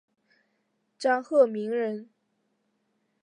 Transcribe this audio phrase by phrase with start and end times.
[0.97, 2.09] 张鹤鸣人。